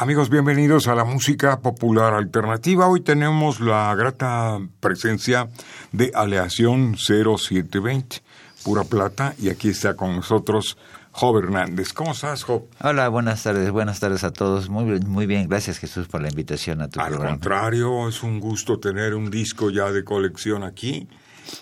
[0.00, 2.86] Amigos, bienvenidos a la música popular alternativa.
[2.86, 5.48] Hoy tenemos la grata presencia
[5.90, 8.22] de Aleación 0720,
[8.62, 10.78] pura plata, y aquí está con nosotros
[11.10, 11.92] Job Hernández.
[11.92, 12.68] ¿Cómo estás, Job?
[12.80, 14.68] Hola, buenas tardes, buenas tardes a todos.
[14.68, 17.30] Muy bien, muy bien, gracias Jesús por la invitación a tu Al programa.
[17.32, 21.08] contrario, es un gusto tener un disco ya de colección aquí.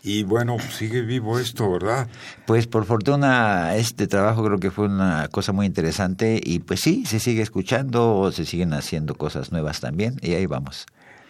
[0.02, 2.08] Y bueno, sigue vivo esto, ¿verdad?
[2.46, 7.04] Pues por fortuna este trabajo creo que fue una cosa muy interesante y pues sí,
[7.06, 10.86] se sigue escuchando, se siguen haciendo cosas nuevas también y ahí vamos.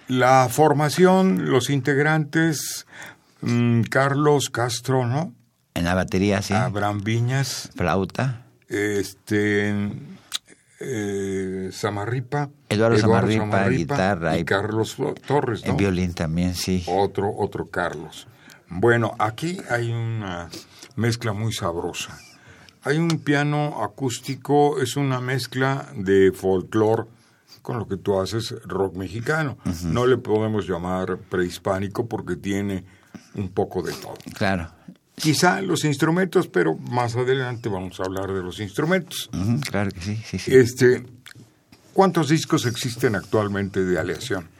[0.08, 2.86] La formación, los integrantes,
[3.42, 5.32] mm, Carlos Castro, ¿no?
[5.74, 6.54] En la batería, sí.
[6.54, 8.42] Abraham Viñas, Flauta.
[8.68, 9.74] este,
[10.80, 15.70] eh, Samarripa, Eduardo Samarripa, guitarra y, y- Carlos Torres, ¿no?
[15.72, 16.84] En violín también, sí.
[16.86, 18.26] Otro, otro Carlos.
[18.68, 20.48] Bueno, aquí hay una
[20.96, 22.18] mezcla muy sabrosa.
[22.82, 27.04] Hay un piano acústico, es una mezcla de folclore
[27.62, 29.58] con lo que tú haces rock mexicano.
[29.84, 32.84] No le podemos llamar prehispánico porque tiene
[33.34, 34.14] un poco de todo.
[34.34, 34.70] Claro.
[35.16, 39.30] Quizá los instrumentos, pero más adelante vamos a hablar de los instrumentos.
[39.68, 40.54] Claro que sí, sí, sí.
[40.54, 41.04] Este,
[41.96, 44.50] ¿Cuántos discos existen actualmente de Aleación?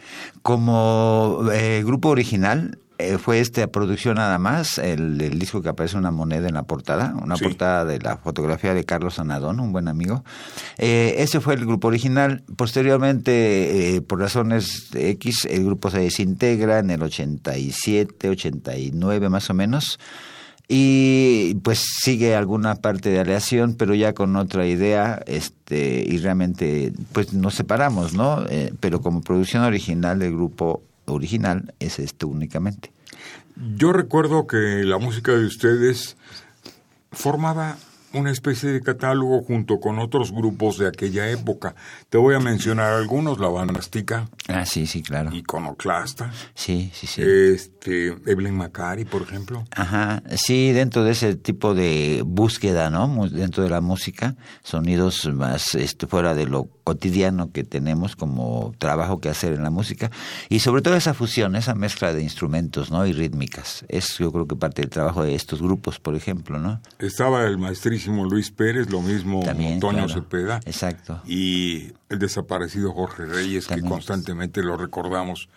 [0.41, 5.97] Como eh, grupo original eh, fue esta producción nada más, el, el disco que aparece
[5.97, 7.45] una moneda en la portada, una Sí.
[7.45, 10.25] portada de la fotografía de Carlos Anadón, un buen amigo.
[10.79, 12.43] Eh, ese fue el grupo original.
[12.57, 19.55] Posteriormente, eh, por razones X, el grupo se desintegra en el 87, 89 más o
[19.55, 19.99] menos.
[20.69, 26.93] Y pues sigue alguna parte de aleación, pero ya con otra idea, este, y realmente
[27.13, 28.45] pues nos separamos, ¿no?
[28.49, 32.93] Eh, pero como producción original del grupo original es esto únicamente.
[33.77, 36.17] Yo recuerdo que la música de ustedes
[37.13, 37.77] formaba
[38.13, 41.75] una especie de catálogo junto con otros grupos de aquella época.
[42.09, 45.35] Te voy a mencionar algunos, La Banastica, Ah, sí, sí, claro.
[45.35, 47.21] Iconoclasta, Sí, sí, sí.
[47.23, 49.65] este, Evelyn Macari, por ejemplo.
[49.71, 53.29] Ajá, sí, dentro de ese tipo de búsqueda, ¿no?
[53.29, 59.21] Dentro de la música, sonidos más este, fuera de lo cotidiano que tenemos como trabajo
[59.21, 60.13] que hacer en la música
[60.49, 63.05] y sobre todo esa fusión, esa mezcla de instrumentos, ¿no?
[63.05, 63.85] Y rítmicas.
[63.89, 66.81] Es yo creo que parte del trabajo de estos grupos, por ejemplo, ¿no?
[67.01, 70.13] Estaba el maestrísimo Luis Pérez, lo mismo También, Toño claro.
[70.15, 70.61] Cepeda.
[70.65, 71.21] Exacto.
[71.27, 73.87] Y el desaparecido Jorge Reyes, También.
[73.87, 75.49] que constantemente lo recordamos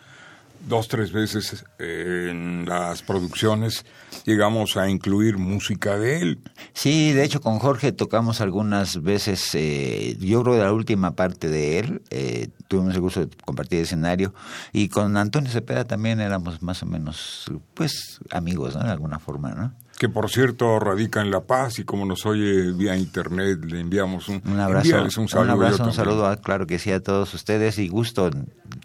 [0.68, 3.86] dos, tres veces en las producciones.
[4.26, 6.40] Llegamos a incluir música de él.
[6.74, 11.50] Sí, de hecho con Jorge tocamos algunas veces, eh, yo creo de la última parte
[11.50, 14.34] de él, eh, tuvimos el gusto de compartir escenario
[14.74, 18.84] y con Antonio Cepeda también éramos más o menos, pues, amigos, ¿no?
[18.84, 19.74] De alguna forma, ¿no?
[20.00, 24.30] Que por cierto radica en La Paz y como nos oye vía internet le enviamos
[24.30, 25.46] un, Un abrazo, un saludo.
[25.46, 28.32] yo abrazo, un saludo, a- claro que sí, a todos ustedes y gusto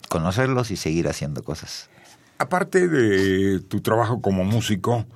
[0.09, 1.89] conocerlos y seguir haciendo cosas.
[2.39, 5.07] Aparte de tu trabajo como músico,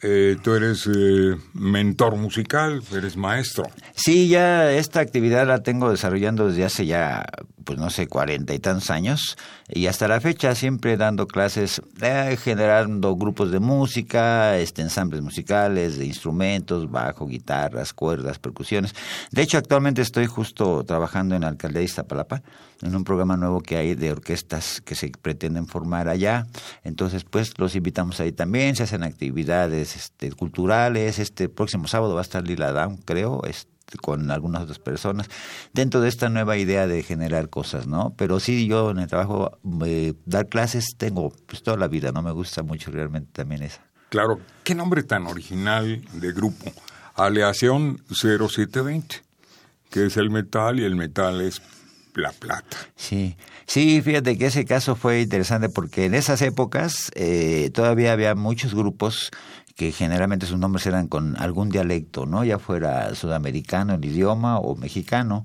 [0.00, 3.64] eh, tú eres eh, mentor musical, eres maestro.
[3.94, 7.24] Sí, ya esta actividad la tengo desarrollando desde hace ya,
[7.64, 9.36] pues no sé, cuarenta y tantos años
[9.68, 15.98] y hasta la fecha siempre dando clases, eh, generando grupos de música, este, ensambles musicales,
[15.98, 18.94] de instrumentos, bajo, guitarras, cuerdas, percusiones.
[19.30, 22.42] De hecho, actualmente estoy justo trabajando en la Alcaldía de Iztapalapa,
[22.82, 26.46] en un programa nuevo que hay de orquestas que se pretenden formar allá.
[26.84, 31.18] Entonces, pues los invitamos ahí también, se hacen actividades este, culturales.
[31.18, 35.28] Este próximo sábado va a estar Lila Down, creo, este, con algunas otras personas,
[35.72, 38.14] dentro de esta nueva idea de generar cosas, ¿no?
[38.16, 42.22] Pero sí, yo en el trabajo, eh, dar clases, tengo pues toda la vida, ¿no?
[42.22, 43.82] Me gusta mucho realmente también esa.
[44.08, 46.72] Claro, qué nombre tan original de grupo.
[47.14, 49.22] Aleación 0720,
[49.90, 51.62] que es el metal y el metal es
[52.14, 52.76] la plata.
[52.96, 53.36] Sí,
[53.66, 58.74] sí, fíjate que ese caso fue interesante porque en esas épocas eh, todavía había muchos
[58.74, 59.30] grupos
[59.76, 62.44] que generalmente sus nombres eran con algún dialecto, ¿no?
[62.44, 65.44] Ya fuera sudamericano el idioma o mexicano.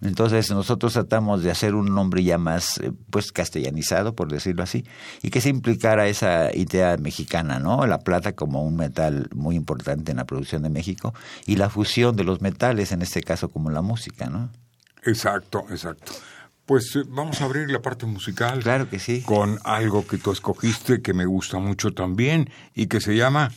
[0.00, 4.84] Entonces nosotros tratamos de hacer un nombre ya más eh, pues castellanizado, por decirlo así,
[5.22, 7.84] y que se implicara esa idea mexicana, ¿no?
[7.86, 11.14] La plata como un metal muy importante en la producción de México
[11.46, 14.50] y la fusión de los metales, en este caso como la música, ¿no?
[15.02, 16.12] Exacto, exacto.
[16.68, 18.62] Pues eh, vamos a abrir la parte musical.
[18.62, 19.22] Claro que sí.
[19.22, 23.50] Con algo que tú escogiste que me gusta mucho también y que se llama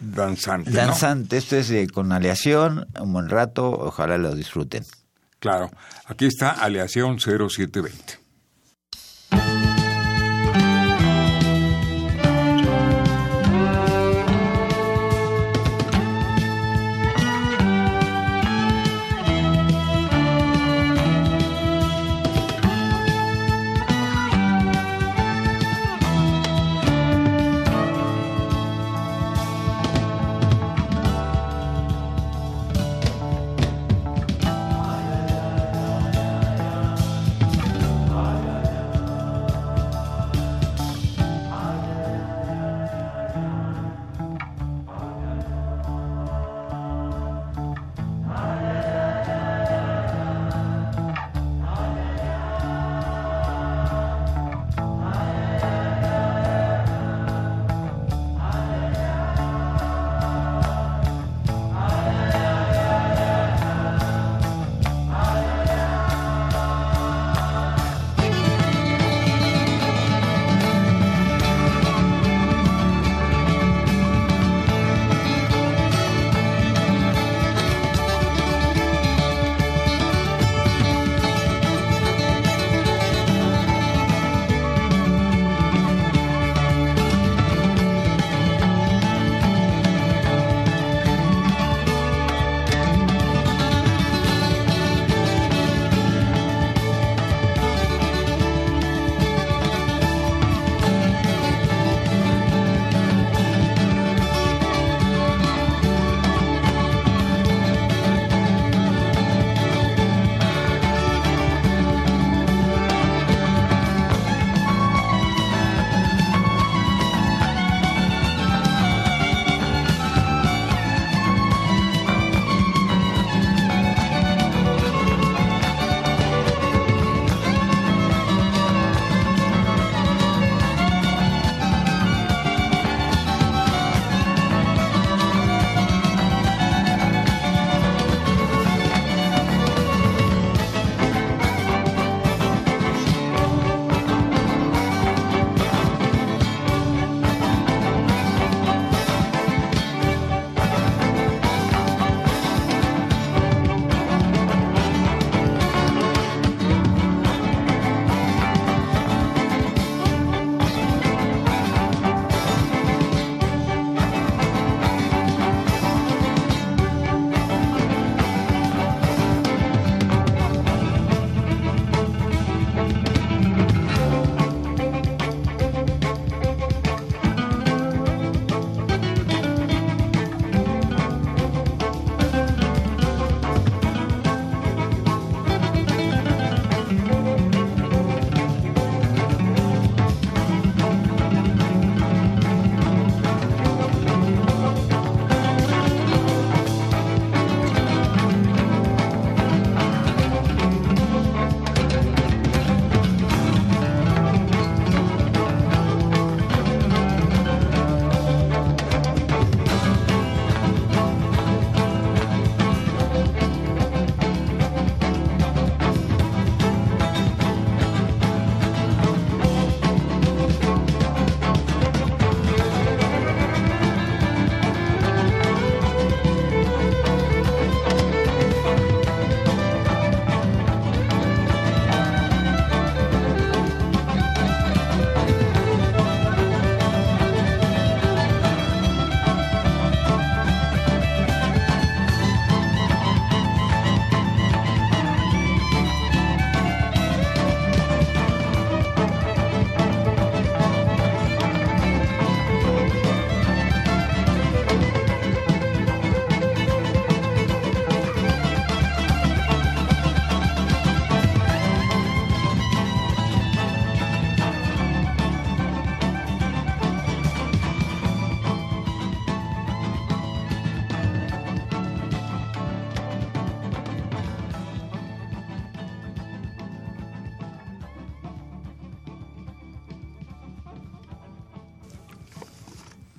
[0.00, 0.72] Danzante.
[0.72, 4.84] Danzante, esto es eh, con aleación, un buen rato, ojalá lo disfruten.
[5.38, 5.70] Claro,
[6.06, 8.17] aquí está aleación 0720.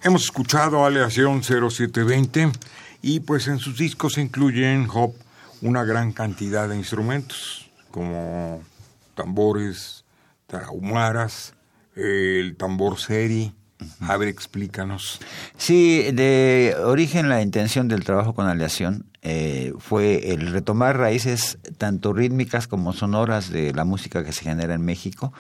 [0.10, 2.52] Hemos escuchado Aleación 0720
[3.04, 5.14] y pues en sus discos se incluyen Hop
[5.62, 8.64] una gran cantidad de instrumentos como
[9.14, 10.06] tambores,
[10.48, 11.54] tarahumaras,
[11.96, 13.54] el tambor seri.
[14.00, 15.20] A ver, explícanos.
[15.60, 22.14] Sí, de origen la intención del trabajo con aleación eh, fue el retomar raíces tanto
[22.14, 25.34] rítmicas como sonoras de la música que se genera en México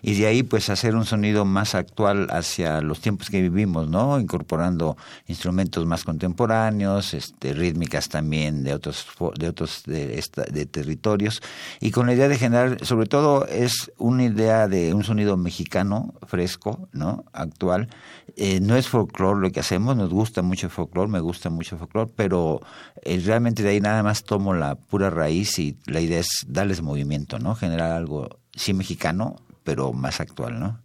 [0.00, 4.18] y de ahí pues hacer un sonido más actual hacia los tiempos que vivimos, ¿no?
[4.18, 9.06] Incorporando instrumentos más contemporáneos, este, rítmicas también de otros
[9.38, 11.42] de otros de, de territorios
[11.80, 16.14] y con la idea de generar, sobre todo es una idea de un sonido mexicano
[16.26, 17.24] fresco, ¿no?
[17.32, 17.88] Actual.
[18.36, 21.76] Eh, no es folclore lo que hacemos, nos gusta mucho el folclore, me gusta mucho
[21.76, 22.60] el folclore, pero
[23.02, 26.82] eh, realmente de ahí nada más tomo la pura raíz y la idea es darles
[26.82, 27.54] movimiento, ¿no?
[27.54, 30.80] Generar algo sí mexicano, pero más actual, ¿no?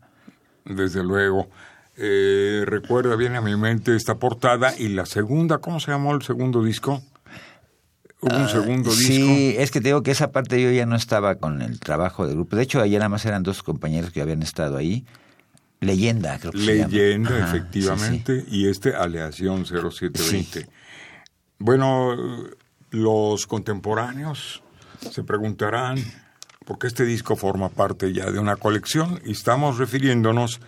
[0.66, 1.50] Desde luego.
[1.98, 6.22] Eh, recuerda, viene a mi mente esta portada y la segunda, ¿cómo se llamó el
[6.22, 7.04] segundo disco?
[8.22, 9.08] Hubo un ah, segundo disco.
[9.08, 12.28] Sí, es que te digo que esa parte yo ya no estaba con el trabajo
[12.28, 12.56] del grupo.
[12.56, 15.06] De hecho, ayer nada más eran dos compañeros que habían estado ahí.
[15.80, 17.50] Leyenda, creo que Leyenda, se llama.
[17.50, 20.68] efectivamente, y este Aleación 0720.
[21.64, 22.16] Bueno,
[22.90, 24.64] los contemporáneos
[25.12, 26.00] se preguntarán
[26.66, 30.60] porque este disco forma parte ya de una colección y estamos refiriéndonos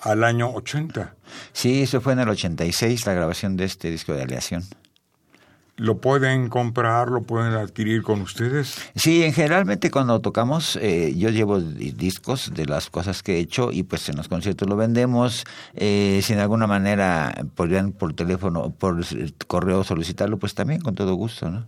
[0.00, 1.14] al año 80.
[1.52, 4.64] Sí, eso fue en el 86 la grabación de este disco de aleación.
[5.80, 8.76] ¿Lo pueden comprar, lo pueden adquirir con ustedes?
[8.94, 13.72] Sí, en generalmente cuando tocamos, eh, yo llevo discos de las cosas que he hecho
[13.72, 15.44] y pues en los conciertos lo vendemos.
[15.72, 19.00] Eh, si de alguna manera podrían por teléfono, por
[19.46, 21.66] correo solicitarlo, pues también con todo gusto, ¿no?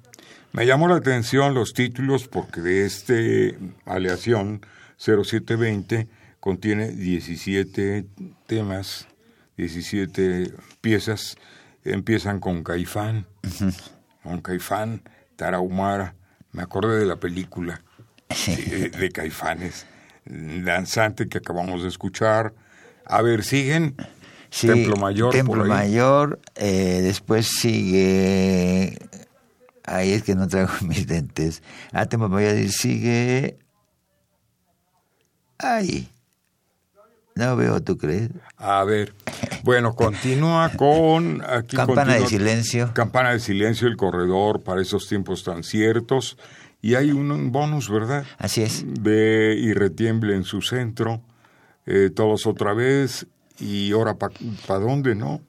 [0.52, 4.60] Me llamó la atención los títulos porque de este aleación
[4.98, 6.06] 0720
[6.38, 8.04] contiene 17
[8.46, 9.08] temas,
[9.56, 10.52] 17
[10.82, 11.38] piezas,
[11.82, 13.24] empiezan con Caifán,
[14.22, 15.02] con Caifán,
[15.36, 16.14] Tarahumara,
[16.52, 17.82] me acordé de la película
[18.46, 19.86] de, Caifanes,
[20.24, 22.54] danzante que acabamos de escuchar.
[23.04, 23.96] A ver, siguen.
[24.48, 25.32] Templo Mayor.
[25.32, 28.98] Templo Mayor, eh, después sigue
[29.84, 31.62] Ahí es que no traigo mis dentes.
[31.92, 33.58] Ah, te voy a decir, sigue.
[35.58, 36.08] Ahí.
[37.34, 38.30] No veo, ¿tú crees?
[38.56, 39.14] A ver.
[39.62, 41.42] Bueno, continúa con...
[41.68, 42.92] Campana de silencio.
[42.94, 46.36] Campana de silencio, el corredor para esos tiempos tan ciertos.
[46.80, 48.24] Y hay un, bonus, ¿verdad?
[48.38, 48.84] Así es.
[48.86, 51.22] De Y retiemble en su centro.
[51.86, 53.26] Eh, todos otra vez.
[53.58, 55.40] Y ahora, ¿para dónde, no?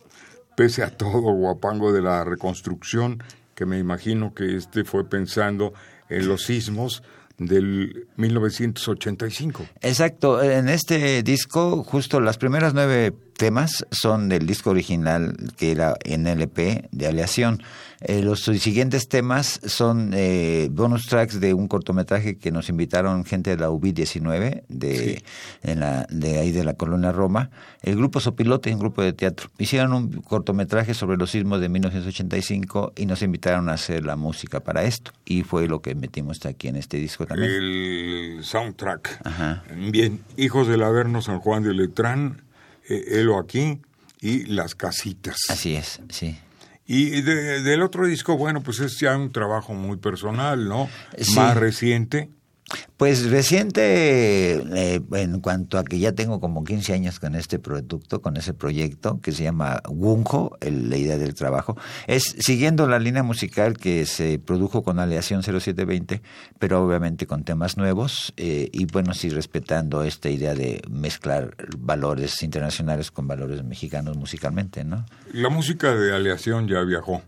[0.56, 3.24] Pese a todo, guapango de la reconstrucción
[3.56, 5.74] que me imagino que este fue pensando
[6.10, 7.04] en los sismos
[7.46, 9.66] del 1985.
[9.82, 15.96] Exacto, en este disco justo las primeras nueve temas son del disco original que era
[16.04, 17.62] en LP de aleación.
[18.06, 23.52] Eh, los siguientes temas son eh, bonus tracks de un cortometraje que nos invitaron gente
[23.52, 25.24] de la UBI-19 de,
[25.64, 27.50] la, de ahí de la colonia Roma.
[27.82, 32.94] El grupo Sopilote, un grupo de teatro, hicieron un cortometraje sobre los sismos de 1985
[32.98, 35.12] y nos invitaron a hacer la música para esto.
[35.24, 37.52] Y fue lo que metimos aquí en este disco también.
[37.52, 39.22] El soundtrack.
[39.92, 42.43] Bien, Hijos del Averno San Juan de Letrán
[42.90, 43.82] eh, aquí
[44.22, 45.38] y Las Casitas.
[45.50, 46.38] Así es, sí.
[46.86, 50.90] Y del otro disco, bueno, pues es ya un trabajo muy personal, ¿no?
[51.36, 52.30] Más reciente.
[52.98, 58.22] Pues reciente, eh, en cuanto a que ya tengo como 15 años con este producto,
[58.22, 61.78] con ese proyecto que se llama Wunjo, la idea del trabajo,
[62.08, 66.22] es siguiendo la línea musical que se produjo con Aleación 0720,
[66.60, 72.42] pero obviamente con temas nuevos eh, y bueno, sí respetando esta idea de mezclar valores
[72.44, 75.06] internacionales con valores mexicanos musicalmente, ¿no?
[75.32, 77.22] La música de Aleación ya viajó.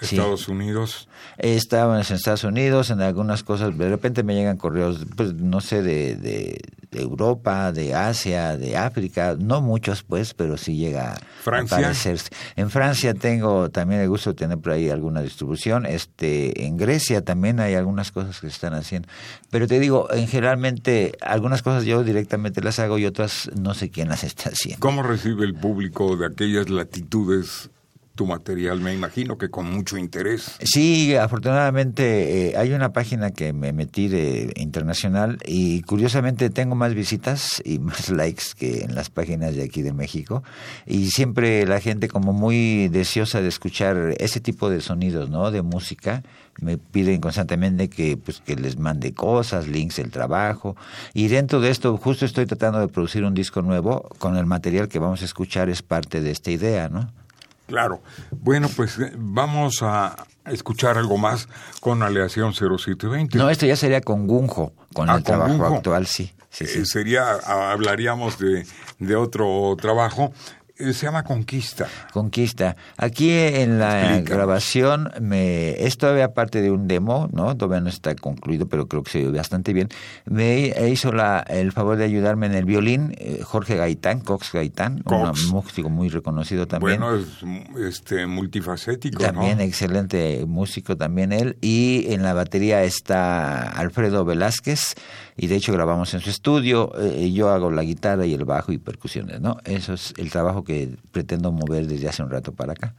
[0.00, 1.08] Estados Unidos.
[1.38, 5.82] Estaba en Estados Unidos, en algunas cosas, de repente me llegan correos, pues no sé,
[5.82, 6.60] de, de,
[6.92, 11.76] Europa, de Asia, de África, no muchos pues, pero sí llega Francia.
[11.76, 12.20] a aparecer.
[12.54, 17.24] En Francia tengo también el gusto de tener por ahí alguna distribución, este, en Grecia
[17.24, 19.08] también hay algunas cosas que se están haciendo,
[19.50, 23.90] pero te digo, en generalmente algunas cosas yo directamente las hago y otras no sé
[23.90, 24.78] quién las está haciendo.
[24.78, 27.70] ¿Cómo recibe el público de aquellas latitudes
[28.14, 30.56] tu material, me imagino que con mucho interés.
[30.60, 36.94] Sí, afortunadamente eh, hay una página que me metí de internacional y curiosamente tengo más
[36.94, 40.44] visitas y más likes que en las páginas de aquí de México
[40.86, 45.50] y siempre la gente como muy deseosa de escuchar ese tipo de sonidos, ¿no?
[45.50, 46.22] De música
[46.60, 50.76] me piden constantemente que pues que les mande cosas, links del trabajo
[51.14, 54.88] y dentro de esto justo estoy tratando de producir un disco nuevo con el material
[54.88, 57.10] que vamos a escuchar es parte de esta idea, ¿no?
[57.66, 58.02] Claro.
[58.30, 60.16] Bueno, pues eh, vamos a
[60.46, 61.48] escuchar algo más
[61.80, 63.38] con Aleación 0720.
[63.38, 65.74] No, esto ya sería con Gunjo, con Ah, el con trabajo Gunjo.
[65.76, 66.32] actual, sí.
[66.50, 66.80] sí, sí.
[66.80, 68.66] Eh, sería, ah, hablaríamos de,
[68.98, 70.32] de otro trabajo.
[70.76, 71.86] Eh, se llama Conquista.
[72.12, 72.74] Conquista.
[72.96, 74.28] Aquí en la Explícanos.
[74.28, 77.56] grabación me es todavía parte de un demo, ¿no?
[77.56, 79.88] Todavía no está concluido, pero creo que se oye bastante bien.
[80.24, 85.02] Me hizo la, el favor de ayudarme en el violín eh, Jorge Gaitán, Cox Gaitán,
[85.02, 85.44] Cox.
[85.44, 86.98] un músico muy reconocido también.
[86.98, 89.64] Bueno, es mm, este, multifacético, También ¿no?
[89.64, 91.56] excelente músico también él.
[91.60, 94.94] Y en la batería está Alfredo Velázquez.
[95.36, 96.92] Y de hecho grabamos en su estudio.
[97.00, 99.56] eh, yo hago la guitarra y el bajo y percusiones, ¿no?
[99.64, 102.94] Eso es el trabajo que pretendo mover desde hace un rato para acá.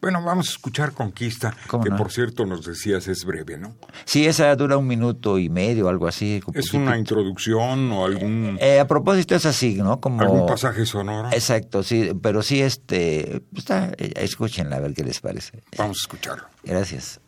[0.00, 1.96] Bueno, vamos a escuchar Conquista, ¿Cómo que no?
[1.96, 3.74] por cierto nos decías es breve, ¿no?
[4.04, 6.42] Sí, esa dura un minuto y medio, algo así.
[6.46, 9.98] un ¿Es una introducción o algún, Eh, a propósito es así, ¿no?
[10.00, 10.20] Como...
[10.20, 11.28] algún pasaje sonoro?
[11.32, 15.62] Exacto, sí, pero sí, este, está, eh, escúchenla a ver qué les parece.
[15.78, 16.44] Vamos a escucharlo.
[16.62, 17.20] Gracias.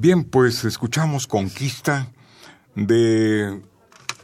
[0.00, 2.08] Bien, pues escuchamos Conquista
[2.74, 3.60] de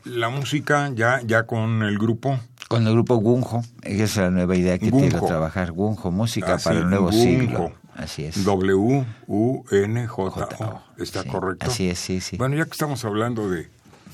[0.05, 2.39] la música ya, ya con el grupo.
[2.69, 5.09] Con el grupo Gunjo, esa es la nueva idea que Gunjo.
[5.11, 5.73] quiero trabajar.
[5.73, 7.19] Gunjo, música Así, para el nuevo Gunjo.
[7.23, 7.73] siglo.
[7.95, 8.43] Así es.
[8.45, 10.31] W-U-N-J-O.
[10.31, 10.83] J-O.
[10.99, 11.67] ¿Está Sí, correcto?
[11.67, 12.39] así es, sí, sí.
[12.39, 13.69] Bueno, ya que estamos hablando de,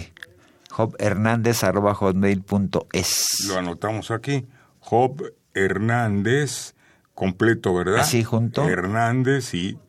[0.69, 3.45] jobhernandez.hotmail.es.
[3.47, 4.45] Lo anotamos aquí.
[4.81, 6.75] Job Hernández,
[7.15, 8.01] completo, ¿verdad?
[8.01, 8.67] Así, junto.
[8.67, 9.79] Hernández y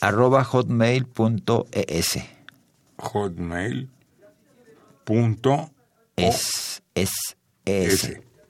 [0.00, 2.18] arroba hotmail.es.
[2.96, 3.90] hotmail
[5.02, 5.72] punto
[6.14, 7.10] Es, es,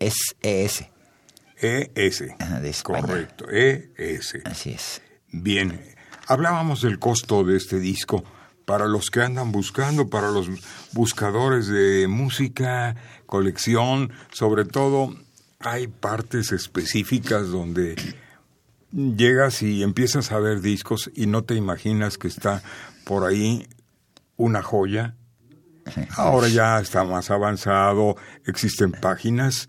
[0.00, 1.90] es, es, es.
[1.94, 2.24] ES.
[2.38, 3.02] Ajá, de España.
[3.02, 4.38] Correcto, ES.
[4.44, 5.02] Así es.
[5.30, 5.80] Bien,
[6.26, 8.24] hablábamos del costo de este disco
[8.64, 10.48] para los que andan buscando, para los
[10.92, 15.14] buscadores de música, colección, sobre todo
[15.58, 17.96] hay partes específicas donde
[18.92, 22.62] llegas y empiezas a ver discos y no te imaginas que está
[23.04, 23.68] por ahí
[24.36, 25.16] una joya.
[26.16, 29.68] Ahora ya está más avanzado, existen páginas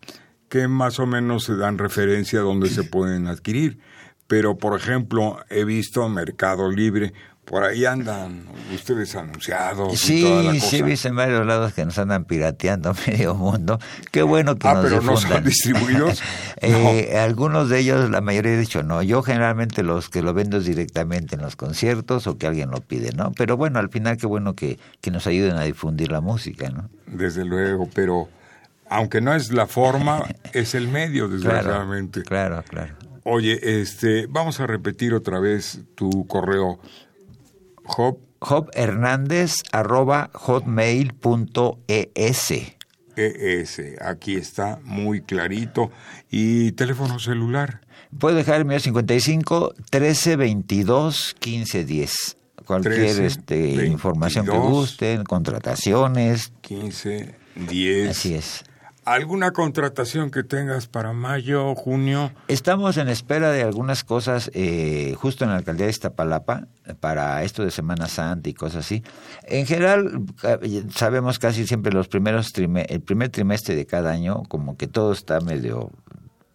[0.49, 3.79] que más o menos se dan referencia a donde se pueden adquirir.
[4.27, 7.13] Pero, por ejemplo, he visto Mercado Libre
[7.45, 9.99] por ahí andan ustedes anunciados.
[9.99, 10.65] Sí, y toda la cosa.
[10.67, 13.79] sí, he visto en varios lados que nos andan pirateando medio mundo.
[14.11, 16.21] Qué bueno que ah, nos pero no son distribuidos.
[16.63, 19.01] Eh, Algunos de ellos, la mayoría he dicho no.
[19.01, 22.81] Yo generalmente los que lo vendo es directamente en los conciertos o que alguien lo
[22.81, 23.31] pide, ¿no?
[23.31, 26.87] Pero bueno, al final qué bueno que, que nos ayuden a difundir la música, ¿no?
[27.07, 28.29] Desde luego, pero
[28.89, 30.23] aunque no es la forma,
[30.53, 32.21] es el medio, Claro, desgraciadamente.
[32.21, 32.93] claro, claro.
[33.23, 36.79] Oye, este, vamos a repetir otra vez tu correo.
[37.83, 41.17] Job, Job Hernández arroba hotmail.es.
[43.15, 45.91] ES, aquí está muy clarito.
[46.29, 47.81] Y teléfono celular.
[48.17, 52.37] Puedo dejar el mío 55 13 22 15 10.
[52.65, 53.87] Cualquier 13, este, 22.
[53.87, 58.09] información que gusten, contrataciones, 15, 10.
[58.09, 58.63] así es.
[59.03, 62.31] ¿Alguna contratación que tengas para mayo, junio?
[62.47, 66.67] Estamos en espera de algunas cosas eh, justo en la alcaldía de Iztapalapa
[66.99, 69.03] para esto de Semana Santa y cosas así.
[69.43, 70.21] En general
[70.93, 75.39] sabemos casi siempre los primeros el primer trimestre de cada año como que todo está
[75.41, 75.89] medio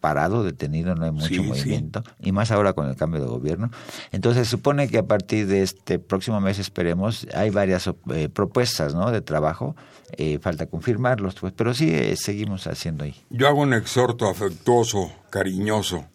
[0.07, 1.41] parado, detenido, no hay mucho Sí, sí.
[1.41, 3.69] movimiento y más ahora con el cambio de gobierno.
[4.13, 9.11] Entonces supone que a partir de este próximo mes esperemos hay varias eh, propuestas, ¿no?
[9.11, 9.75] de trabajo.
[10.17, 13.15] Eh, falta confirmarlos, pues, pero sí eh, seguimos haciendo ahí.
[13.29, 16.05] Yo hago un exhorto afectuoso, cariñoso,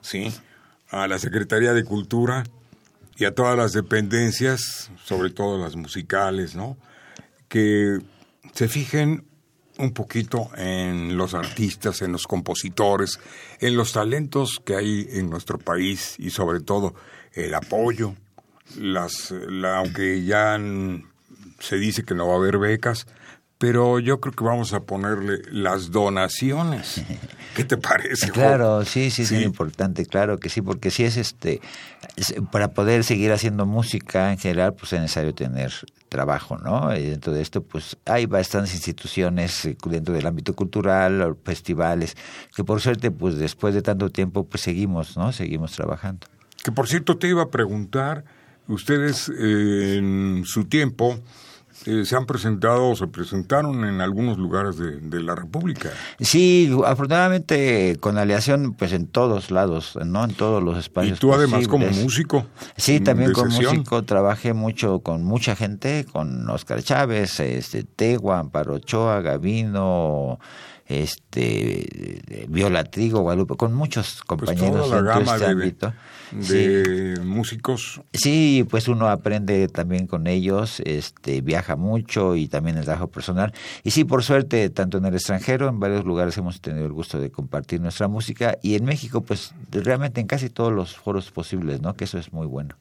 [0.00, 0.32] ¿sí?
[0.90, 2.44] A la Secretaría de Cultura
[3.16, 6.76] y a todas las dependencias, sobre todo las musicales, ¿no?
[7.48, 7.98] Que
[8.54, 9.24] se fijen
[9.80, 13.18] un poquito en los artistas, en los compositores,
[13.60, 16.94] en los talentos que hay en nuestro país y sobre todo
[17.34, 18.14] el apoyo,
[18.78, 20.58] las, la- aunque ya
[21.58, 23.06] se dice que no va a haber becas,
[23.60, 27.02] pero yo creo que vamos a ponerle las donaciones.
[27.54, 28.30] ¿Qué te parece?
[28.30, 31.60] Claro, sí, sí, sí, es importante, claro que sí, porque si es este,
[32.16, 35.70] es- para poder seguir haciendo música en general, pues es necesario tener
[36.08, 36.96] trabajo, ¿no?
[36.96, 42.16] Y dentro de esto, pues hay bastantes instituciones eh, dentro del ámbito cultural, festivales,
[42.56, 45.32] que por suerte, pues después de tanto tiempo, pues seguimos, ¿no?
[45.32, 46.26] Seguimos trabajando.
[46.64, 48.24] Que por cierto te iba a preguntar,
[48.68, 51.18] ustedes eh, en su tiempo
[51.86, 55.90] eh, se han presentado o se presentaron en algunos lugares de, de la República.
[56.20, 60.24] Sí, afortunadamente con aleación, pues en todos lados, ¿no?
[60.24, 61.18] En todos los Y espacios.
[61.18, 62.46] tú además como músico.
[62.76, 63.76] Sí, mm, también sesión.
[63.76, 70.38] músico trabajé mucho con mucha gente, con Oscar Chávez, este Tegua, Amparo Ochoa, Gavino,
[70.90, 75.94] este Viola Trigo, Guadalupe, con muchos Pues compañeros toda la gama este de, ámbito.
[76.32, 78.02] de músicos.
[78.12, 83.52] Sí, pues uno aprende también con ellos, este, viaja mucho y también el trabajo personal.
[83.84, 87.20] Y sí, por suerte, tanto en el extranjero, en varios lugares hemos tenido el gusto
[87.20, 91.80] de compartir nuestra música y en México, pues realmente en casi todos los foros posibles,
[91.80, 91.94] ¿no?
[91.94, 92.76] Que eso es muy bueno.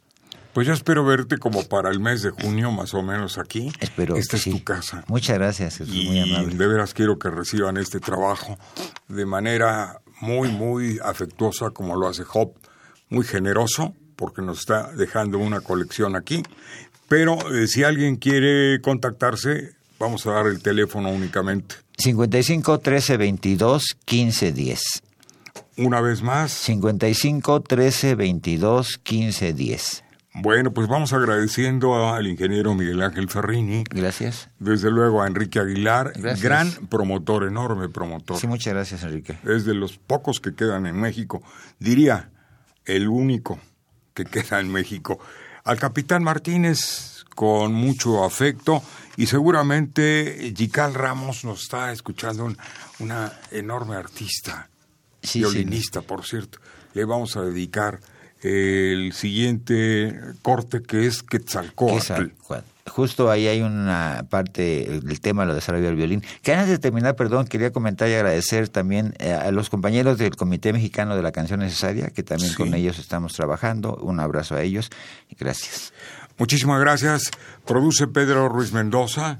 [0.53, 3.71] Pues yo espero verte como para el mes de junio, más o menos aquí.
[3.79, 4.51] Espero Esta es sí.
[4.51, 5.03] tu casa.
[5.07, 6.55] Muchas gracias, Jesús, muy Y amable.
[6.55, 8.57] de veras quiero que reciban este trabajo
[9.07, 12.53] de manera muy, muy afectuosa, como lo hace Job,
[13.09, 16.43] muy generoso, porque nos está dejando una colección aquí.
[17.07, 21.75] Pero eh, si alguien quiere contactarse, vamos a dar el teléfono únicamente.
[21.97, 24.81] 55 13 22 15 10.
[25.77, 30.03] Una vez más, 55 13 22 15 10.
[30.33, 34.49] Bueno, pues vamos agradeciendo al ingeniero Miguel Ángel Ferrini, Gracias.
[34.59, 36.41] desde luego a Enrique Aguilar, Gracias.
[36.41, 38.37] gran promotor, enorme promotor.
[38.37, 39.37] Sí, muchas gracias, Enrique.
[39.45, 41.41] es de los pocos que quedan en México,
[41.79, 42.29] diría
[42.85, 43.59] el único
[44.13, 45.19] que queda en México.
[45.63, 48.81] Al capitán Martínez, con mucho afecto,
[49.17, 52.57] y seguramente Gical Ramos nos está escuchando, un-
[52.99, 54.69] una enorme artista,
[55.21, 56.59] Sí, violinista, por cierto.
[56.93, 57.99] Le vamos a dedicar
[58.41, 62.27] el siguiente corte que es Quetzalcóatl.
[62.87, 66.23] Justo ahí hay una parte del tema lo desarrollo del violín.
[66.41, 70.35] Que antes de terminar, perdón, quería comentar y agradecer también eh, a los compañeros del
[70.35, 72.55] Comité Mexicano de la Canción Necesaria, que también Sí.
[72.57, 73.95] con ellos estamos trabajando.
[73.97, 74.89] Un abrazo a ellos
[75.29, 75.93] y gracias.
[76.39, 77.29] Muchísimas gracias.
[77.65, 79.39] Produce Pedro Ruiz Mendoza.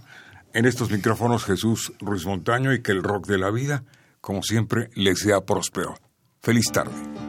[0.53, 3.83] En estos micrófonos Jesús Ruiz Montaño y que el rock de la vida,
[4.21, 5.95] como siempre, les sea próspero.
[6.41, 7.29] Feliz tarde.